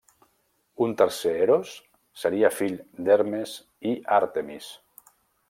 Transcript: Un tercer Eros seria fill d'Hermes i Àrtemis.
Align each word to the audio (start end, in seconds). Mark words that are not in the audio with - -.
Un 0.85 0.95
tercer 1.01 1.33
Eros 1.43 1.73
seria 2.21 2.51
fill 2.57 2.79
d'Hermes 3.09 3.55
i 3.93 3.93
Àrtemis. 4.19 4.73